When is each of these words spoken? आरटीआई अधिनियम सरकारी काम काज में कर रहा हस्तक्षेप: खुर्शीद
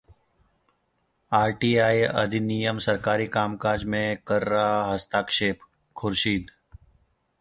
आरटीआई 1.31 2.01
अधिनियम 2.21 2.79
सरकारी 2.79 3.27
काम 3.27 3.55
काज 3.57 3.83
में 3.83 4.17
कर 4.27 4.43
रहा 4.43 4.83
हस्तक्षेप: 4.85 5.59
खुर्शीद 5.95 6.51